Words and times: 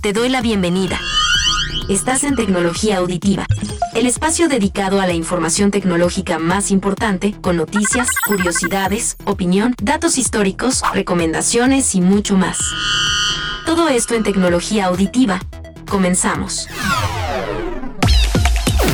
Te 0.00 0.12
doy 0.12 0.28
la 0.28 0.40
bienvenida. 0.40 1.00
Estás 1.88 2.24
en 2.24 2.36
Tecnología 2.36 2.98
Auditiva, 2.98 3.46
el 3.94 4.06
espacio 4.06 4.48
dedicado 4.48 5.00
a 5.00 5.06
la 5.06 5.12
información 5.12 5.70
tecnológica 5.70 6.38
más 6.38 6.70
importante, 6.70 7.34
con 7.40 7.56
noticias, 7.56 8.08
curiosidades, 8.26 9.16
opinión, 9.24 9.74
datos 9.82 10.18
históricos, 10.18 10.82
recomendaciones 10.94 11.94
y 11.94 12.00
mucho 12.00 12.36
más. 12.36 12.58
Todo 13.66 13.88
esto 13.88 14.14
en 14.14 14.22
Tecnología 14.22 14.86
Auditiva. 14.86 15.40
Comenzamos. 15.88 16.68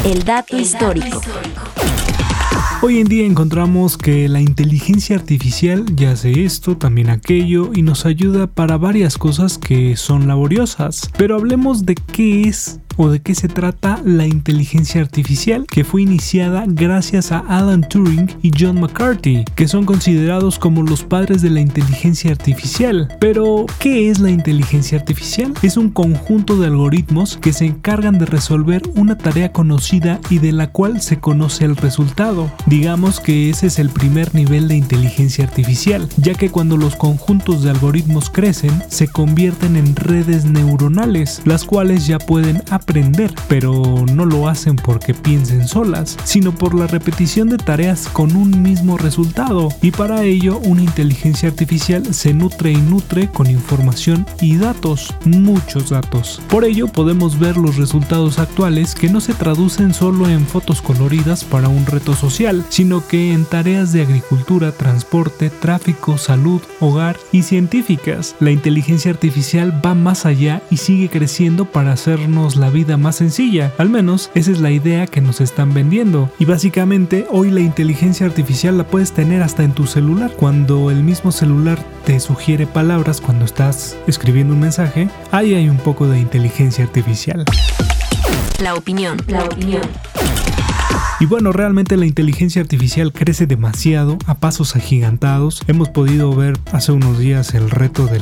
El 0.04 0.24
dato 0.24 0.56
histórico. 0.56 1.20
Hoy 2.80 3.00
en 3.00 3.08
día 3.08 3.26
encontramos 3.26 3.98
que 3.98 4.28
la 4.28 4.40
inteligencia 4.40 5.16
artificial 5.16 5.84
ya 5.96 6.12
hace 6.12 6.44
esto, 6.44 6.76
también 6.76 7.10
aquello 7.10 7.72
y 7.74 7.82
nos 7.82 8.06
ayuda 8.06 8.46
para 8.46 8.76
varias 8.76 9.18
cosas 9.18 9.58
que 9.58 9.96
son 9.96 10.28
laboriosas. 10.28 11.10
Pero 11.18 11.34
hablemos 11.34 11.84
de 11.86 11.96
qué 11.96 12.42
es 12.42 12.78
o 12.98 13.08
de 13.08 13.20
qué 13.20 13.34
se 13.34 13.48
trata 13.48 14.02
la 14.04 14.26
inteligencia 14.26 15.00
artificial 15.00 15.64
que 15.70 15.84
fue 15.84 16.02
iniciada 16.02 16.64
gracias 16.66 17.32
a 17.32 17.38
Alan 17.38 17.88
Turing 17.88 18.28
y 18.42 18.50
John 18.58 18.80
McCarthy, 18.80 19.44
que 19.54 19.68
son 19.68 19.84
considerados 19.84 20.58
como 20.58 20.82
los 20.82 21.04
padres 21.04 21.40
de 21.40 21.50
la 21.50 21.60
inteligencia 21.60 22.32
artificial. 22.32 23.08
Pero, 23.20 23.66
¿qué 23.78 24.10
es 24.10 24.18
la 24.18 24.30
inteligencia 24.30 24.98
artificial? 24.98 25.54
Es 25.62 25.76
un 25.76 25.90
conjunto 25.90 26.58
de 26.58 26.66
algoritmos 26.66 27.38
que 27.38 27.52
se 27.52 27.66
encargan 27.66 28.18
de 28.18 28.26
resolver 28.26 28.82
una 28.96 29.16
tarea 29.16 29.52
conocida 29.52 30.20
y 30.28 30.40
de 30.40 30.52
la 30.52 30.72
cual 30.72 31.00
se 31.00 31.20
conoce 31.20 31.64
el 31.64 31.76
resultado. 31.76 32.50
Digamos 32.66 33.20
que 33.20 33.48
ese 33.48 33.68
es 33.68 33.78
el 33.78 33.90
primer 33.90 34.34
nivel 34.34 34.66
de 34.66 34.76
inteligencia 34.76 35.44
artificial, 35.44 36.08
ya 36.16 36.34
que 36.34 36.50
cuando 36.50 36.76
los 36.76 36.96
conjuntos 36.96 37.62
de 37.62 37.70
algoritmos 37.70 38.28
crecen, 38.28 38.82
se 38.88 39.06
convierten 39.06 39.76
en 39.76 39.94
redes 39.94 40.44
neuronales, 40.44 41.42
las 41.44 41.64
cuales 41.64 42.06
ya 42.08 42.18
pueden 42.18 42.62
aprender 42.70 42.87
aprender, 42.88 43.30
pero 43.48 44.06
no 44.14 44.24
lo 44.24 44.48
hacen 44.48 44.76
porque 44.76 45.12
piensen 45.12 45.68
solas, 45.68 46.16
sino 46.24 46.54
por 46.54 46.74
la 46.74 46.86
repetición 46.86 47.50
de 47.50 47.58
tareas 47.58 48.08
con 48.08 48.34
un 48.34 48.62
mismo 48.62 48.96
resultado, 48.96 49.68
y 49.82 49.90
para 49.90 50.22
ello 50.22 50.58
una 50.64 50.82
inteligencia 50.82 51.50
artificial 51.50 52.14
se 52.14 52.32
nutre 52.32 52.72
y 52.72 52.78
nutre 52.78 53.28
con 53.28 53.50
información 53.50 54.24
y 54.40 54.56
datos, 54.56 55.14
muchos 55.26 55.90
datos. 55.90 56.40
Por 56.48 56.64
ello 56.64 56.88
podemos 56.88 57.38
ver 57.38 57.58
los 57.58 57.76
resultados 57.76 58.38
actuales 58.38 58.94
que 58.94 59.10
no 59.10 59.20
se 59.20 59.34
traducen 59.34 59.92
solo 59.92 60.26
en 60.26 60.46
fotos 60.46 60.80
coloridas 60.80 61.44
para 61.44 61.68
un 61.68 61.84
reto 61.84 62.14
social, 62.14 62.64
sino 62.70 63.06
que 63.06 63.34
en 63.34 63.44
tareas 63.44 63.92
de 63.92 64.00
agricultura, 64.00 64.72
transporte, 64.72 65.50
tráfico, 65.50 66.16
salud, 66.16 66.62
hogar 66.80 67.18
y 67.32 67.42
científicas. 67.42 68.34
La 68.40 68.50
inteligencia 68.50 69.10
artificial 69.10 69.78
va 69.84 69.94
más 69.94 70.24
allá 70.24 70.62
y 70.70 70.78
sigue 70.78 71.10
creciendo 71.10 71.66
para 71.66 71.92
hacernos 71.92 72.56
la 72.56 72.70
vida 72.70 72.77
vida 72.78 72.96
más 72.96 73.16
sencilla. 73.16 73.72
Al 73.76 73.90
menos 73.90 74.30
esa 74.34 74.52
es 74.52 74.60
la 74.60 74.70
idea 74.70 75.08
que 75.08 75.20
nos 75.20 75.40
están 75.40 75.74
vendiendo. 75.74 76.30
Y 76.38 76.44
básicamente 76.44 77.26
hoy 77.28 77.50
la 77.50 77.58
inteligencia 77.58 78.24
artificial 78.24 78.78
la 78.78 78.84
puedes 78.84 79.10
tener 79.10 79.42
hasta 79.42 79.64
en 79.64 79.72
tu 79.72 79.86
celular. 79.86 80.30
Cuando 80.36 80.92
el 80.92 81.02
mismo 81.02 81.32
celular 81.32 81.84
te 82.04 82.20
sugiere 82.20 82.68
palabras 82.68 83.20
cuando 83.20 83.44
estás 83.44 83.96
escribiendo 84.06 84.54
un 84.54 84.60
mensaje, 84.60 85.08
ahí 85.32 85.54
hay 85.54 85.68
un 85.68 85.78
poco 85.78 86.06
de 86.06 86.20
inteligencia 86.20 86.84
artificial. 86.84 87.44
La 88.62 88.74
opinión. 88.74 89.16
La 89.26 89.42
opinión. 89.42 89.82
Y 91.20 91.26
bueno, 91.26 91.50
realmente 91.50 91.96
la 91.96 92.06
inteligencia 92.06 92.62
artificial 92.62 93.12
crece 93.12 93.46
demasiado 93.46 94.18
a 94.26 94.36
pasos 94.36 94.76
agigantados. 94.76 95.62
Hemos 95.66 95.88
podido 95.88 96.32
ver 96.36 96.56
hace 96.72 96.92
unos 96.92 97.18
días 97.18 97.54
el 97.54 97.70
reto 97.70 98.06
de, 98.06 98.20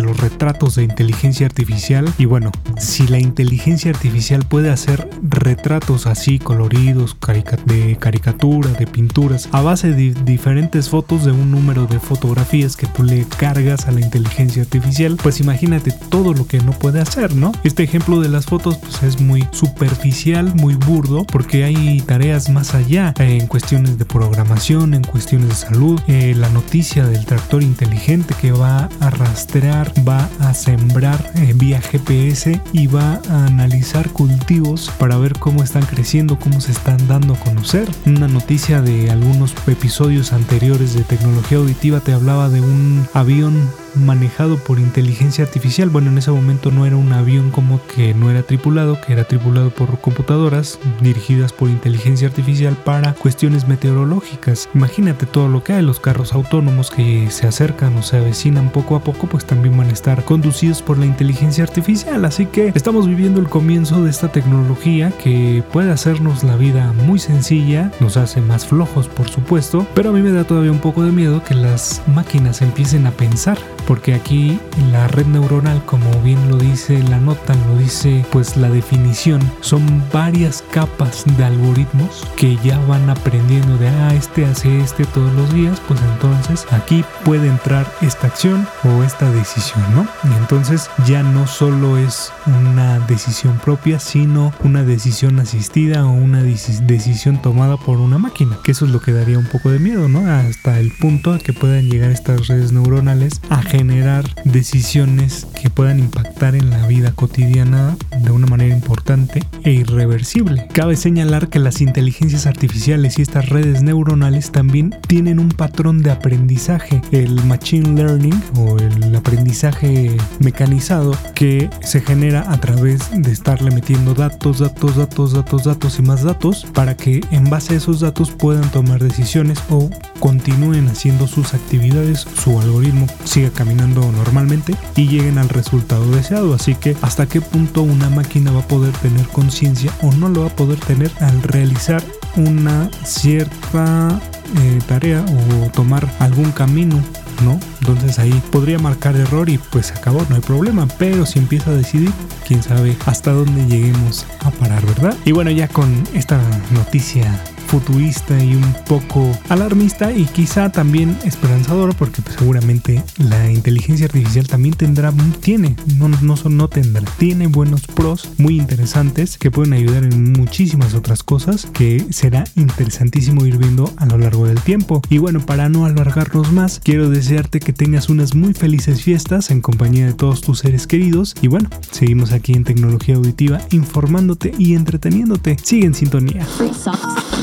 los 0.00 0.16
retratos 0.16 0.76
de 0.76 0.84
inteligencia 0.84 1.44
artificial. 1.44 2.10
Y 2.16 2.24
bueno, 2.24 2.50
si 2.78 3.06
la 3.06 3.18
inteligencia 3.18 3.90
artificial 3.90 4.46
puede 4.48 4.70
hacer 4.70 5.10
retratos 5.22 6.06
así 6.06 6.38
coloridos, 6.38 7.18
de 7.66 7.96
caricatura, 8.00 8.70
de 8.70 8.86
pinturas, 8.86 9.50
a 9.52 9.60
base 9.60 9.92
de 9.92 10.14
diferentes 10.24 10.88
fotos 10.88 11.26
de 11.26 11.32
un 11.32 11.50
número 11.50 11.86
de 11.86 12.00
fotografías 12.00 12.76
que 12.76 12.86
tú 12.86 13.02
le 13.02 13.26
cargas 13.36 13.86
a 13.88 13.92
la 13.92 14.00
inteligencia 14.00 14.62
artificial, 14.62 15.18
pues 15.22 15.40
imagínate 15.40 15.92
todo 16.08 16.32
lo 16.32 16.46
que 16.46 16.60
no 16.60 16.72
puede 16.72 17.00
hacer, 17.00 17.34
¿no? 17.34 17.52
Este 17.64 17.82
ejemplo 17.82 18.20
de 18.20 18.30
las 18.30 18.46
fotos 18.46 18.78
pues 18.78 19.02
es 19.02 19.20
muy 19.20 19.46
superficial, 19.52 20.54
muy 20.54 20.74
burdo, 20.74 21.24
porque 21.24 21.64
hay 21.64 22.00
tareas 22.00 22.37
más 22.48 22.74
allá 22.74 23.12
en 23.18 23.48
cuestiones 23.48 23.98
de 23.98 24.04
programación, 24.04 24.94
en 24.94 25.02
cuestiones 25.02 25.48
de 25.48 25.54
salud, 25.56 26.00
eh, 26.06 26.34
la 26.36 26.48
noticia 26.50 27.04
del 27.04 27.26
tractor 27.26 27.64
inteligente 27.64 28.34
que 28.40 28.52
va 28.52 28.88
a 29.00 29.10
rastrear, 29.10 29.92
va 30.08 30.28
a 30.38 30.54
sembrar 30.54 31.32
eh, 31.34 31.52
vía 31.56 31.80
GPS 31.80 32.60
y 32.72 32.86
va 32.86 33.20
a 33.28 33.46
analizar 33.46 34.10
cultivos 34.10 34.90
para 34.98 35.18
ver 35.18 35.32
cómo 35.38 35.64
están 35.64 35.84
creciendo, 35.84 36.38
cómo 36.38 36.60
se 36.60 36.70
están 36.72 37.08
dando 37.08 37.34
a 37.34 37.40
conocer. 37.40 37.88
Una 38.06 38.28
noticia 38.28 38.80
de 38.80 39.10
algunos 39.10 39.54
episodios 39.66 40.32
anteriores 40.32 40.94
de 40.94 41.02
tecnología 41.02 41.58
auditiva 41.58 42.00
te 42.00 42.12
hablaba 42.12 42.48
de 42.48 42.60
un 42.60 43.06
avión 43.14 43.68
manejado 43.94 44.56
por 44.58 44.78
inteligencia 44.78 45.44
artificial. 45.44 45.90
Bueno, 45.90 46.10
en 46.10 46.18
ese 46.18 46.30
momento 46.30 46.70
no 46.70 46.86
era 46.86 46.96
un 46.96 47.12
avión 47.12 47.50
como 47.50 47.80
que 47.86 48.14
no 48.14 48.30
era 48.30 48.42
tripulado, 48.42 49.00
que 49.00 49.12
era 49.12 49.24
tripulado 49.24 49.70
por 49.70 50.00
computadoras 50.00 50.78
dirigidas 51.00 51.52
por 51.52 51.68
inteligencia 51.68 52.28
artificial 52.28 52.76
para 52.84 53.14
cuestiones 53.14 53.68
meteorológicas. 53.68 54.68
Imagínate 54.74 55.26
todo 55.26 55.48
lo 55.48 55.62
que 55.62 55.74
hay, 55.74 55.82
los 55.82 56.00
carros 56.00 56.32
autónomos 56.32 56.90
que 56.90 57.30
se 57.30 57.46
acercan 57.46 57.96
o 57.96 58.02
se 58.02 58.18
avecinan 58.18 58.70
poco 58.70 58.96
a 58.96 59.00
poco, 59.00 59.26
pues 59.26 59.44
también 59.44 59.76
van 59.76 59.88
a 59.88 59.92
estar 59.92 60.24
conducidos 60.24 60.82
por 60.82 60.98
la 60.98 61.06
inteligencia 61.06 61.64
artificial. 61.64 62.24
Así 62.24 62.46
que 62.46 62.72
estamos 62.74 63.06
viviendo 63.06 63.40
el 63.40 63.48
comienzo 63.48 64.02
de 64.02 64.10
esta 64.10 64.28
tecnología 64.28 65.12
que 65.22 65.62
puede 65.72 65.90
hacernos 65.90 66.44
la 66.44 66.56
vida 66.56 66.92
muy 67.06 67.18
sencilla, 67.18 67.90
nos 68.00 68.16
hace 68.16 68.40
más 68.40 68.66
flojos 68.66 69.08
por 69.08 69.28
supuesto, 69.28 69.86
pero 69.94 70.10
a 70.10 70.12
mí 70.12 70.22
me 70.22 70.32
da 70.32 70.44
todavía 70.44 70.72
un 70.72 70.80
poco 70.80 71.02
de 71.02 71.12
miedo 71.12 71.42
que 71.42 71.54
las 71.54 72.02
máquinas 72.06 72.62
empiecen 72.62 73.06
a 73.06 73.10
pensar 73.10 73.58
porque 73.88 74.14
aquí 74.14 74.60
la 74.92 75.08
red 75.08 75.24
neuronal, 75.26 75.82
como 75.86 76.10
bien 76.20 76.50
lo 76.50 76.58
dice 76.58 77.02
la 77.04 77.18
nota, 77.18 77.54
lo 77.66 77.78
dice 77.78 78.22
pues 78.30 78.58
la 78.58 78.68
definición, 78.68 79.40
son 79.62 80.04
varias 80.12 80.62
capas 80.70 81.24
de 81.38 81.44
algoritmos 81.44 82.26
que 82.36 82.56
ya 82.62 82.78
van 82.80 83.08
aprendiendo 83.08 83.78
de, 83.78 83.88
ah, 83.88 84.14
este 84.14 84.44
hace 84.44 84.80
este 84.80 85.06
todos 85.06 85.32
los 85.32 85.52
días, 85.54 85.80
pues 85.88 85.98
entonces 86.12 86.66
aquí 86.70 87.02
puede 87.24 87.48
entrar 87.48 87.90
esta 88.02 88.26
acción 88.26 88.68
o 88.84 89.02
esta 89.02 89.30
decisión, 89.32 89.82
¿no? 89.94 90.06
Y 90.30 90.36
entonces 90.36 90.90
ya 91.06 91.22
no 91.22 91.46
solo 91.46 91.96
es 91.96 92.30
una 92.46 92.98
decisión 93.00 93.58
propia, 93.58 93.98
sino 93.98 94.52
una 94.62 94.82
decisión 94.82 95.40
asistida 95.40 96.04
o 96.04 96.12
una 96.12 96.42
decisión 96.42 97.40
tomada 97.40 97.78
por 97.78 97.98
una 97.98 98.18
máquina, 98.18 98.58
que 98.62 98.72
eso 98.72 98.84
es 98.84 98.90
lo 98.90 99.00
que 99.00 99.12
daría 99.12 99.38
un 99.38 99.46
poco 99.46 99.70
de 99.70 99.78
miedo, 99.78 100.10
¿no? 100.10 100.30
Hasta 100.30 100.78
el 100.78 100.90
punto 100.92 101.32
a 101.32 101.38
que 101.38 101.54
puedan 101.54 101.88
llegar 101.88 102.10
estas 102.10 102.48
redes 102.48 102.72
neuronales 102.72 103.40
a 103.48 103.62
generar 103.78 104.24
decisiones 104.44 105.46
que 105.60 105.70
puedan 105.70 106.00
impactar 106.00 106.56
en 106.56 106.68
la 106.68 106.84
vida 106.88 107.12
cotidiana 107.12 107.96
de 108.24 108.32
una 108.32 108.48
manera 108.48 108.74
importante 108.74 109.44
e 109.62 109.70
irreversible. 109.70 110.66
Cabe 110.72 110.96
señalar 110.96 111.48
que 111.48 111.60
las 111.60 111.80
inteligencias 111.80 112.46
artificiales 112.46 113.18
y 113.18 113.22
estas 113.22 113.48
redes 113.48 113.80
neuronales 113.80 114.50
también 114.50 114.96
tienen 115.06 115.38
un 115.38 115.50
patrón 115.50 116.02
de 116.02 116.10
aprendizaje, 116.10 117.00
el 117.12 117.44
machine 117.44 117.94
learning 117.94 118.42
o 118.56 118.76
el 118.78 119.14
aprendizaje 119.14 120.16
mecanizado 120.40 121.16
que 121.36 121.70
se 121.80 122.00
genera 122.00 122.50
a 122.50 122.58
través 122.58 123.08
de 123.12 123.30
estarle 123.30 123.70
metiendo 123.70 124.12
datos, 124.12 124.58
datos, 124.58 124.96
datos, 124.96 125.34
datos, 125.34 125.62
datos 125.62 125.98
y 126.00 126.02
más 126.02 126.24
datos 126.24 126.66
para 126.74 126.96
que 126.96 127.20
en 127.30 127.48
base 127.48 127.74
a 127.74 127.76
esos 127.76 128.00
datos 128.00 128.32
puedan 128.32 128.68
tomar 128.72 129.00
decisiones 129.00 129.60
o 129.70 129.88
continúen 130.18 130.88
haciendo 130.88 131.28
sus 131.28 131.54
actividades, 131.54 132.26
su 132.42 132.58
algoritmo 132.58 133.06
siga 133.22 133.50
caminando 133.58 134.12
normalmente 134.12 134.76
y 134.94 135.08
lleguen 135.08 135.36
al 135.36 135.48
resultado 135.48 136.08
deseado. 136.12 136.54
Así 136.54 136.76
que 136.76 136.96
hasta 137.02 137.26
qué 137.26 137.40
punto 137.40 137.82
una 137.82 138.08
máquina 138.08 138.52
va 138.52 138.60
a 138.60 138.68
poder 138.68 138.92
tener 138.98 139.26
conciencia 139.26 139.92
o 140.00 140.12
no 140.12 140.28
lo 140.28 140.42
va 140.42 140.46
a 140.46 140.56
poder 140.56 140.78
tener 140.78 141.10
al 141.18 141.42
realizar 141.42 142.00
una 142.36 142.88
cierta 143.04 144.20
eh, 144.60 144.78
tarea 144.86 145.24
o 145.24 145.70
tomar 145.72 146.08
algún 146.20 146.52
camino 146.52 147.02
¿no? 147.44 147.58
Entonces 147.80 148.18
ahí 148.18 148.42
podría 148.50 148.78
marcar 148.78 149.16
error 149.16 149.48
y 149.48 149.58
pues 149.58 149.92
acabó, 149.92 150.24
no 150.28 150.36
hay 150.36 150.40
problema. 150.40 150.86
Pero 150.98 151.26
si 151.26 151.38
empieza 151.38 151.70
a 151.70 151.74
decidir, 151.74 152.12
quién 152.46 152.62
sabe 152.62 152.96
hasta 153.06 153.32
dónde 153.32 153.66
lleguemos 153.66 154.26
a 154.40 154.50
parar, 154.50 154.84
¿verdad? 154.86 155.16
Y 155.24 155.32
bueno, 155.32 155.50
ya 155.50 155.68
con 155.68 156.04
esta 156.14 156.40
noticia 156.72 157.40
futurista 157.68 158.42
y 158.42 158.54
un 158.54 158.74
poco 158.88 159.30
alarmista 159.48 160.12
y 160.12 160.24
quizá 160.24 160.72
también 160.72 161.16
esperanzador 161.24 161.94
porque 161.94 162.22
pues, 162.22 162.36
seguramente 162.36 163.02
la 163.18 163.50
inteligencia 163.50 164.06
artificial 164.06 164.46
también 164.46 164.74
tendrá, 164.74 165.12
tiene, 165.40 165.76
no, 165.96 166.08
no, 166.08 166.34
no 166.48 166.68
tendrá, 166.68 167.04
tiene 167.18 167.46
buenos 167.46 167.86
pros 167.86 168.30
muy 168.38 168.56
interesantes 168.56 169.38
que 169.38 169.50
pueden 169.50 169.74
ayudar 169.74 170.04
en 170.04 170.32
muchísimas 170.32 170.94
otras 170.94 171.22
cosas 171.22 171.66
que 171.72 172.06
será 172.10 172.44
interesantísimo 172.56 173.44
ir 173.44 173.58
viendo 173.58 173.92
a 173.96 174.06
lo 174.06 174.18
largo 174.18 174.46
del 174.46 174.60
tiempo. 174.60 175.02
Y 175.08 175.18
bueno, 175.18 175.40
para 175.40 175.68
no 175.68 175.84
alargarnos 175.84 176.52
más, 176.52 176.80
quiero 176.82 177.10
desearte 177.10 177.60
que 177.60 177.72
tengas 177.72 178.08
unas 178.08 178.34
muy 178.34 178.54
felices 178.54 179.02
fiestas 179.02 179.50
en 179.50 179.60
compañía 179.60 180.06
de 180.06 180.14
todos 180.14 180.40
tus 180.40 180.60
seres 180.60 180.86
queridos. 180.86 181.34
Y 181.42 181.48
bueno, 181.48 181.68
seguimos 181.90 182.32
aquí 182.32 182.54
en 182.54 182.64
Tecnología 182.64 183.16
Auditiva 183.16 183.60
informándote 183.70 184.52
y 184.58 184.74
entreteniéndote. 184.74 185.56
Sigue 185.62 185.86
en 185.86 185.94
sintonía. 185.94 186.46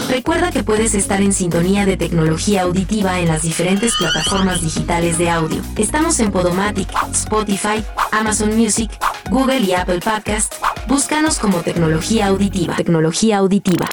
Recuerda 0.09 0.51
que 0.51 0.63
puedes 0.63 0.93
estar 0.93 1.21
en 1.21 1.33
sintonía 1.33 1.85
de 1.85 1.97
tecnología 1.97 2.63
auditiva 2.63 3.19
en 3.19 3.27
las 3.27 3.41
diferentes 3.41 3.95
plataformas 3.97 4.61
digitales 4.61 5.17
de 5.17 5.29
audio. 5.29 5.61
Estamos 5.77 6.19
en 6.19 6.31
Podomatic, 6.31 6.87
Spotify, 7.11 7.83
Amazon 8.11 8.55
Music, 8.55 8.91
Google 9.29 9.59
y 9.59 9.73
Apple 9.73 9.99
Podcast. 9.99 10.53
Búscanos 10.87 11.39
como 11.39 11.57
tecnología 11.59 12.27
auditiva. 12.27 12.75
Tecnología 12.75 13.37
auditiva. 13.37 13.89